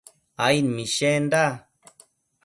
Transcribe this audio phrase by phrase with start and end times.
[0.45, 1.41] aid mishenda